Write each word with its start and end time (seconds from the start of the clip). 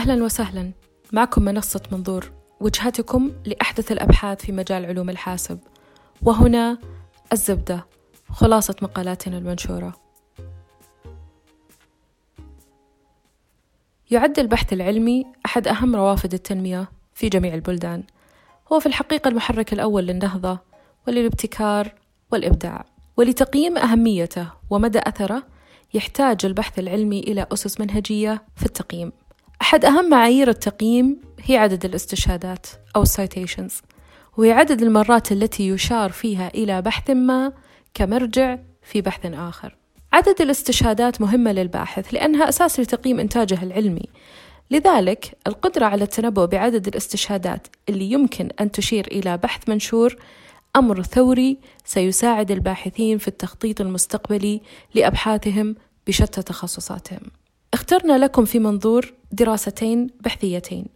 أهلا 0.00 0.24
وسهلا. 0.24 0.70
معكم 1.12 1.42
منصة 1.42 1.80
منظور. 1.92 2.32
وجهتكم 2.60 3.32
لأحدث 3.46 3.92
الأبحاث 3.92 4.44
في 4.44 4.52
مجال 4.52 4.86
علوم 4.86 5.10
الحاسب. 5.10 5.58
وهنا 6.22 6.78
الزبدة 7.32 7.86
خلاصة 8.32 8.76
مقالاتنا 8.82 9.38
المنشورة. 9.38 10.00
يعد 14.10 14.38
البحث 14.38 14.72
العلمي 14.72 15.26
أحد 15.46 15.68
أهم 15.68 15.96
روافد 15.96 16.34
التنمية 16.34 16.90
في 17.14 17.28
جميع 17.28 17.54
البلدان. 17.54 18.02
هو 18.72 18.80
في 18.80 18.86
الحقيقة 18.86 19.28
المحرك 19.28 19.72
الأول 19.72 20.06
للنهضة 20.06 20.58
وللابتكار 21.08 21.94
والإبداع. 22.32 22.84
ولتقييم 23.16 23.78
أهميته 23.78 24.50
ومدى 24.70 24.98
أثره 24.98 25.42
يحتاج 25.94 26.46
البحث 26.46 26.78
العلمي 26.78 27.20
إلى 27.20 27.46
أسس 27.52 27.80
منهجية 27.80 28.42
في 28.56 28.66
التقييم. 28.66 29.12
أحد 29.70 29.84
أهم 29.84 30.10
معايير 30.10 30.48
التقييم 30.48 31.20
هي 31.44 31.56
عدد 31.56 31.84
الاستشهادات 31.84 32.66
أو 32.96 33.04
citations 33.04 33.72
وهي 34.36 34.52
عدد 34.52 34.82
المرات 34.82 35.32
التي 35.32 35.68
يشار 35.68 36.12
فيها 36.12 36.48
إلى 36.54 36.82
بحث 36.82 37.10
ما 37.10 37.52
كمرجع 37.94 38.58
في 38.82 39.00
بحث 39.00 39.26
آخر 39.26 39.76
عدد 40.12 40.40
الاستشهادات 40.40 41.20
مهمة 41.20 41.52
للباحث 41.52 42.14
لأنها 42.14 42.48
أساس 42.48 42.80
لتقييم 42.80 43.20
إنتاجه 43.20 43.62
العلمي 43.62 44.08
لذلك 44.70 45.38
القدرة 45.46 45.86
على 45.86 46.04
التنبؤ 46.04 46.46
بعدد 46.46 46.88
الاستشهادات 46.88 47.66
اللي 47.88 48.10
يمكن 48.10 48.48
أن 48.60 48.70
تشير 48.70 49.06
إلى 49.06 49.36
بحث 49.36 49.68
منشور 49.68 50.16
أمر 50.76 51.02
ثوري 51.02 51.58
سيساعد 51.84 52.50
الباحثين 52.50 53.18
في 53.18 53.28
التخطيط 53.28 53.80
المستقبلي 53.80 54.60
لأبحاثهم 54.94 55.76
بشتى 56.06 56.42
تخصصاتهم. 56.42 57.20
اخترنا 57.92 58.18
لكم 58.18 58.44
في 58.44 58.58
منظور 58.58 59.14
دراستين 59.32 60.06
بحثيتين، 60.20 60.86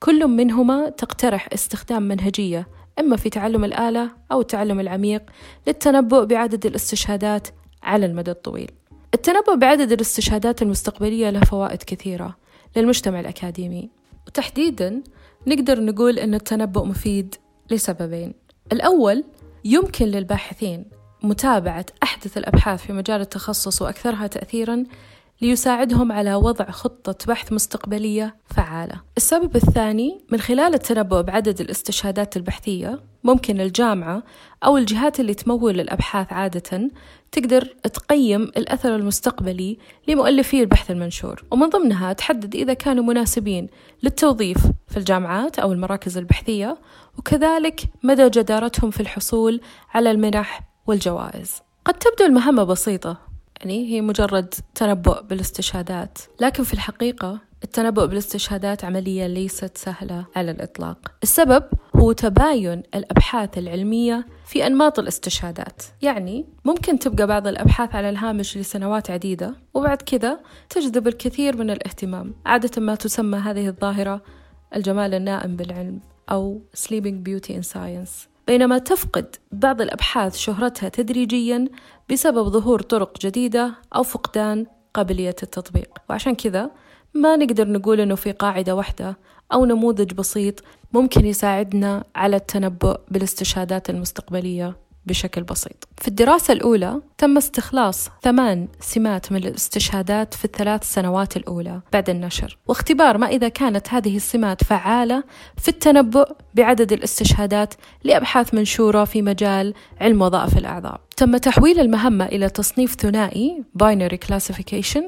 كل 0.00 0.26
منهما 0.26 0.88
تقترح 0.88 1.48
استخدام 1.52 2.02
منهجية 2.02 2.68
إما 2.98 3.16
في 3.16 3.30
تعلم 3.30 3.64
الآلة 3.64 4.10
أو 4.32 4.40
التعلم 4.40 4.80
العميق 4.80 5.22
للتنبؤ 5.66 6.24
بعدد 6.24 6.66
الاستشهادات 6.66 7.48
على 7.82 8.06
المدى 8.06 8.30
الطويل. 8.30 8.70
التنبؤ 9.14 9.56
بعدد 9.56 9.92
الاستشهادات 9.92 10.62
المستقبلية 10.62 11.30
له 11.30 11.40
فوائد 11.40 11.82
كثيرة 11.82 12.36
للمجتمع 12.76 13.20
الأكاديمي، 13.20 13.90
وتحديدا 14.26 15.02
نقدر 15.46 15.80
نقول 15.80 16.18
أن 16.18 16.34
التنبؤ 16.34 16.84
مفيد 16.84 17.34
لسببين. 17.70 18.34
الأول 18.72 19.24
يمكن 19.64 20.06
للباحثين 20.06 20.84
متابعة 21.22 21.86
أحدث 22.02 22.38
الأبحاث 22.38 22.86
في 22.86 22.92
مجال 22.92 23.20
التخصص 23.20 23.82
وأكثرها 23.82 24.26
تأثيرا 24.26 24.84
ليساعدهم 25.42 26.12
على 26.12 26.34
وضع 26.34 26.70
خطة 26.70 27.26
بحث 27.26 27.52
مستقبلية 27.52 28.36
فعالة. 28.46 29.00
السبب 29.16 29.56
الثاني 29.56 30.24
من 30.32 30.40
خلال 30.40 30.74
التنبؤ 30.74 31.22
بعدد 31.22 31.60
الاستشهادات 31.60 32.36
البحثية 32.36 33.00
ممكن 33.24 33.60
الجامعة 33.60 34.22
أو 34.64 34.76
الجهات 34.76 35.20
اللي 35.20 35.34
تمول 35.34 35.80
الأبحاث 35.80 36.32
عادة 36.32 36.90
تقدر 37.32 37.64
تقيم 37.82 38.42
الأثر 38.42 38.96
المستقبلي 38.96 39.78
لمؤلفي 40.08 40.60
البحث 40.60 40.90
المنشور 40.90 41.44
ومن 41.50 41.68
ضمنها 41.68 42.12
تحدد 42.12 42.54
إذا 42.54 42.74
كانوا 42.74 43.04
مناسبين 43.04 43.68
للتوظيف 44.02 44.58
في 44.88 44.96
الجامعات 44.96 45.58
أو 45.58 45.72
المراكز 45.72 46.18
البحثية 46.18 46.78
وكذلك 47.18 47.82
مدى 48.02 48.28
جدارتهم 48.28 48.90
في 48.90 49.00
الحصول 49.00 49.60
على 49.94 50.10
المنح 50.10 50.60
والجوائز 50.86 51.62
قد 51.84 51.94
تبدو 51.94 52.24
المهمة 52.24 52.64
بسيطة 52.64 53.31
يعني 53.62 53.86
هي 53.88 54.00
مجرد 54.00 54.54
تنبؤ 54.74 55.22
بالاستشهادات. 55.22 56.18
لكن 56.40 56.62
في 56.62 56.74
الحقيقة 56.74 57.40
التنبؤ 57.64 58.06
بالاستشهادات 58.06 58.84
عملية 58.84 59.26
ليست 59.26 59.78
سهلة 59.78 60.26
على 60.36 60.50
الإطلاق. 60.50 60.98
السبب 61.22 61.64
هو 61.96 62.12
تباين 62.12 62.82
الأبحاث 62.94 63.58
العلمية 63.58 64.26
في 64.46 64.66
أنماط 64.66 64.98
الاستشهادات. 64.98 65.82
يعني 66.02 66.46
ممكن 66.64 66.98
تبقى 66.98 67.26
بعض 67.26 67.46
الأبحاث 67.46 67.94
على 67.94 68.08
الهامش 68.10 68.58
لسنوات 68.58 69.10
عديدة 69.10 69.54
وبعد 69.74 70.02
كذا 70.02 70.40
تجذب 70.70 71.08
الكثير 71.08 71.56
من 71.56 71.70
الاهتمام. 71.70 72.34
عادة 72.46 72.82
ما 72.82 72.94
تسمى 72.94 73.38
هذه 73.38 73.68
الظاهرة 73.68 74.22
الجمال 74.76 75.14
النائم 75.14 75.56
بالعلم 75.56 76.00
أو 76.30 76.62
sleeping 76.76 77.28
beauty 77.28 77.52
in 77.52 77.62
science. 77.74 78.31
بينما 78.52 78.78
تفقد 78.78 79.36
بعض 79.52 79.80
الأبحاث 79.80 80.36
شهرتها 80.36 80.88
تدريجيا 80.88 81.68
بسبب 82.10 82.48
ظهور 82.48 82.82
طرق 82.82 83.18
جديدة 83.20 83.74
أو 83.96 84.02
فقدان 84.02 84.66
قابلية 84.94 85.36
التطبيق. 85.42 85.98
وعشان 86.10 86.34
كذا 86.34 86.70
ما 87.14 87.36
نقدر 87.36 87.68
نقول 87.68 88.00
إنه 88.00 88.14
في 88.14 88.32
قاعدة 88.32 88.74
واحدة 88.74 89.18
أو 89.52 89.64
نموذج 89.64 90.12
بسيط 90.14 90.54
ممكن 90.92 91.26
يساعدنا 91.26 92.04
على 92.16 92.36
التنبؤ 92.36 92.96
بالاستشهادات 93.10 93.90
المستقبلية. 93.90 94.76
بشكل 95.06 95.42
بسيط. 95.42 95.88
في 95.98 96.08
الدراسة 96.08 96.52
الأولى 96.52 97.00
تم 97.18 97.36
استخلاص 97.36 98.08
ثمان 98.22 98.68
سمات 98.80 99.32
من 99.32 99.44
الاستشهادات 99.46 100.34
في 100.34 100.44
الثلاث 100.44 100.94
سنوات 100.94 101.36
الأولى 101.36 101.80
بعد 101.92 102.10
النشر، 102.10 102.58
واختبار 102.68 103.18
ما 103.18 103.26
إذا 103.26 103.48
كانت 103.48 103.88
هذه 103.88 104.16
السمات 104.16 104.64
فعالة 104.64 105.24
في 105.56 105.68
التنبؤ 105.68 106.32
بعدد 106.54 106.92
الاستشهادات 106.92 107.74
لأبحاث 108.04 108.54
منشورة 108.54 109.04
في 109.04 109.22
مجال 109.22 109.74
علم 110.00 110.22
وظائف 110.22 110.58
الأعضاء. 110.58 111.00
تم 111.16 111.36
تحويل 111.36 111.80
المهمة 111.80 112.24
إلى 112.24 112.48
تصنيف 112.48 112.94
ثنائي 112.94 113.62
binary 113.82 114.16
classification 114.28 115.02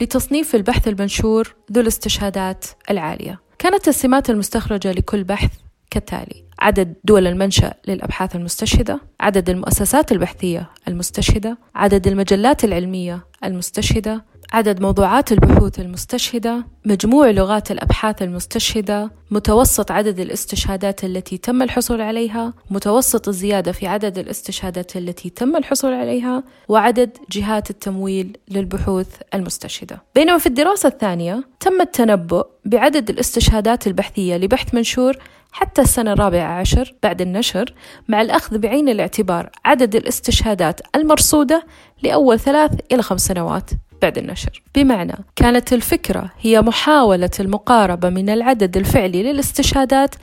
لتصنيف 0.00 0.54
البحث 0.54 0.88
المنشور 0.88 1.54
ذو 1.72 1.80
الاستشهادات 1.80 2.64
العالية. 2.90 3.40
كانت 3.58 3.88
السمات 3.88 4.30
المستخرجة 4.30 4.92
لكل 4.92 5.24
بحث 5.24 5.50
كالتالي 5.90 6.43
عدد 6.64 6.94
دول 7.04 7.26
المنشأ 7.26 7.74
للأبحاث 7.88 8.36
المستشهدة 8.36 9.00
عدد 9.20 9.50
المؤسسات 9.50 10.12
البحثية 10.12 10.70
المستشهدة 10.88 11.58
عدد 11.74 12.06
المجلات 12.06 12.64
العلمية 12.64 13.24
المستشهدة 13.44 14.24
عدد 14.54 14.80
موضوعات 14.80 15.32
البحوث 15.32 15.80
المستشهدة 15.80 16.66
مجموع 16.84 17.30
لغات 17.30 17.70
الأبحاث 17.70 18.22
المستشهدة 18.22 19.10
متوسط 19.30 19.90
عدد 19.90 20.20
الاستشهادات 20.20 21.04
التي 21.04 21.38
تم 21.38 21.62
الحصول 21.62 22.00
عليها 22.00 22.54
متوسط 22.70 23.28
الزيادة 23.28 23.72
في 23.72 23.86
عدد 23.86 24.18
الاستشهادات 24.18 24.96
التي 24.96 25.30
تم 25.30 25.56
الحصول 25.56 25.92
عليها 25.92 26.42
وعدد 26.68 27.10
جهات 27.30 27.70
التمويل 27.70 28.36
للبحوث 28.50 29.08
المستشهدة. 29.34 30.02
بينما 30.14 30.38
في 30.38 30.46
الدراسة 30.46 30.88
الثانية 30.88 31.44
تم 31.60 31.80
التنبؤ 31.80 32.46
بعدد 32.64 33.10
الاستشهادات 33.10 33.86
البحثية 33.86 34.36
لبحث 34.36 34.74
منشور 34.74 35.16
حتى 35.52 35.82
السنة 35.82 36.12
الرابعة 36.12 36.60
عشر 36.60 36.94
بعد 37.02 37.20
النشر 37.20 37.74
مع 38.08 38.22
الأخذ 38.22 38.58
بعين 38.58 38.88
الاعتبار 38.88 39.50
عدد 39.64 39.96
الاستشهادات 39.96 40.80
المرصودة 40.96 41.66
لأول 42.02 42.40
ثلاث 42.40 42.70
إلى 42.92 43.02
خمس 43.02 43.26
سنوات. 43.26 43.70
بعد 44.04 44.18
النشر. 44.18 44.62
بمعنى 44.74 45.14
كانت 45.36 45.72
الفكرة 45.72 46.30
هي 46.40 46.62
محاولة 46.62 47.30
المقاربة 47.40 48.08
من 48.08 48.28
العدد 48.28 48.76
الفعلي 48.76 49.22
للاستشهادات 49.22 50.14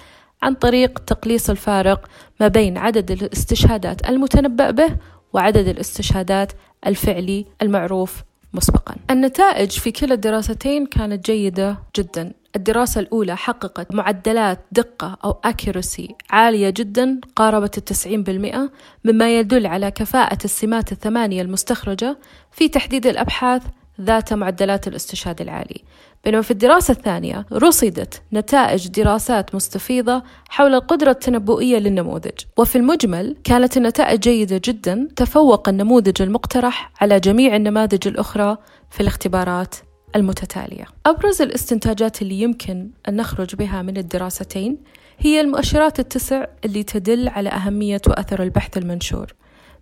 عن 0.42 0.54
طريق 0.54 1.00
تقليص 1.00 1.50
الفارق 1.50 2.08
ما 2.40 2.48
بين 2.48 2.78
عدد 2.78 3.12
الاستشهادات 3.12 4.10
المتنبأ 4.10 4.72
به 4.72 4.90
وعدد 5.34 5.68
الاستشهادات 5.68 6.52
الفعلي 6.88 7.46
المعروف 7.62 8.24
مسبقا. 8.54 8.96
النتائج 9.12 9.72
في 9.72 9.92
كلا 9.92 10.14
الدراستين 10.14 10.86
كانت 10.86 11.26
جيدة 11.26 11.78
جدا. 11.98 12.34
الدراسة 12.56 13.02
الأولى 13.02 13.38
حققت 13.38 13.96
معدلات 13.96 14.60
دقة 14.72 15.18
أو 15.24 15.42
accuracy 15.48 16.12
عالية 16.30 16.70
جدا 16.70 17.20
قاربت 17.36 17.78
التسعين 17.78 18.24
بالمئة 18.24 18.72
مما 19.06 19.40
يدل 19.40 19.68
على 19.68 19.92
كفاءة 19.92 20.38
السمات 20.46 20.92
الثمانية 20.92 21.42
المستخرجة 21.42 22.18
في 22.52 22.68
تحديد 22.68 23.08
الأبحاث 23.08 23.62
ذات 24.02 24.34
معدلات 24.34 24.88
الاستشهاد 24.88 25.42
العالي. 25.42 25.82
بينما 26.26 26.42
في 26.42 26.52
الدراسة 26.52 26.92
الثانية 26.92 27.46
رصدت 27.54 28.22
نتائج 28.34 28.88
دراسات 28.88 29.56
مستفيضة 29.56 30.24
حول 30.50 30.74
القدرة 30.74 31.12
التنبؤية 31.12 31.78
للنموذج. 31.78 32.40
وفي 32.58 32.76
المجمل 32.76 33.36
كانت 33.44 33.78
النتائج 33.78 34.20
جيدة 34.20 34.62
جدا 34.66 35.08
تفوق 35.16 35.70
النموذج 35.70 36.22
المقترح 36.22 36.92
على 37.02 37.20
جميع 37.20 37.56
النماذج 37.56 38.08
الأخرى 38.08 38.58
في 38.90 39.02
الاختبارات. 39.02 39.76
المتتالية. 40.16 40.86
أبرز 41.06 41.42
الاستنتاجات 41.42 42.22
اللي 42.22 42.42
يمكن 42.42 42.90
أن 43.08 43.16
نخرج 43.16 43.56
بها 43.56 43.82
من 43.82 43.98
الدراستين 43.98 44.78
هي 45.20 45.42
المؤشرات 45.42 46.00
التسع 46.00 46.46
اللي 46.66 46.84
تدل 46.84 47.30
على 47.30 47.50
أهمية 47.50 48.02
وأثر 48.08 48.44
البحث 48.44 48.78
المنشور. 48.78 49.34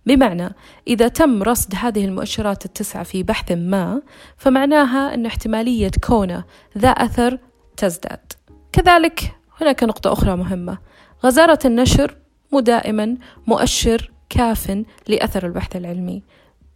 بمعنى 0.06 0.54
إذا 0.86 1.08
تم 1.08 1.42
رصد 1.42 1.74
هذه 1.76 2.04
المؤشرات 2.04 2.64
التسعة 2.64 3.02
في 3.02 3.22
بحث 3.22 3.52
ما 3.52 4.02
فمعناها 4.36 5.14
أن 5.14 5.26
احتمالية 5.26 5.90
كونه 6.04 6.44
ذا 6.78 6.88
أثر 6.88 7.38
تزداد. 7.76 8.32
كذلك 8.72 9.34
هناك 9.60 9.84
نقطة 9.84 10.12
أخرى 10.12 10.36
مهمة 10.36 10.78
غزارة 11.24 11.58
النشر 11.64 12.16
مو 12.52 12.60
دائما 12.60 13.16
مؤشر 13.46 14.10
كاف 14.28 14.84
لأثر 15.08 15.46
البحث 15.46 15.76
العلمي 15.76 16.22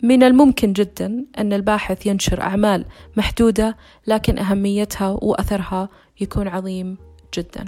من 0.02 0.23
الممكن 0.23 0.73
جدا 0.73 1.25
أن 1.38 1.52
الباحث 1.52 2.06
ينشر 2.06 2.41
أعمال 2.41 2.85
محدودة 3.17 3.76
لكن 4.06 4.38
أهميتها 4.38 5.08
وأثرها 5.08 5.88
يكون 6.20 6.49
عظيم 6.49 6.96
جدا. 7.37 7.64